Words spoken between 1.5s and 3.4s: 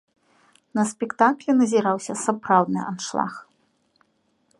назіраўся сапраўдны аншлаг.